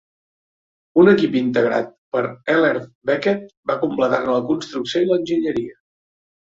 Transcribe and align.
Un 1.01 1.11
equip 1.11 1.37
integrat 1.41 1.93
per 2.17 2.25
Ellerbe 2.55 2.91
Becket 3.13 3.47
va 3.73 3.79
completar-ne 3.87 4.35
la 4.41 4.45
construcció 4.53 5.05
i 5.07 5.13
l'enginyeria. 5.15 5.81